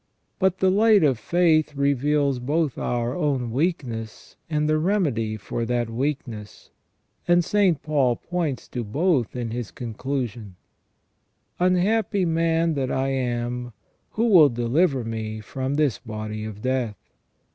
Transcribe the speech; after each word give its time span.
But 0.39 0.57
the 0.57 0.71
light 0.71 1.03
of 1.03 1.19
faith 1.19 1.75
reveals 1.75 2.39
both 2.39 2.75
our 2.79 3.15
own 3.15 3.51
weakness 3.51 4.35
and 4.49 4.67
the 4.67 4.79
remedy 4.79 5.37
for 5.37 5.63
that 5.63 5.91
weakness, 5.91 6.71
and 7.27 7.45
St 7.45 7.79
Paul 7.83 8.15
points 8.15 8.67
to 8.69 8.83
both 8.83 9.35
in 9.35 9.51
his 9.51 9.69
con 9.69 9.93
clusion: 9.93 10.53
"Unhappy 11.59 12.25
man 12.25 12.73
that 12.73 12.89
I 12.89 13.09
am, 13.09 13.73
who 14.13 14.25
will 14.25 14.49
deliver 14.49 15.03
me 15.03 15.39
from 15.39 15.75
this 15.75 15.99
body 15.99 16.45
of 16.45 16.63
death 16.63 16.97